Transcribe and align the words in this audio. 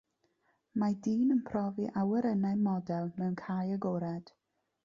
Mae 0.83 0.95
dyn 1.07 1.35
yn 1.35 1.43
profi 1.51 1.87
awyrennau 2.05 2.65
model 2.71 3.15
mewn 3.21 3.39
cae 3.45 3.71
agored. 3.79 4.35